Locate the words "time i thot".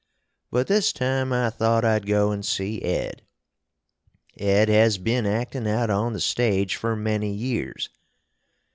0.91-1.85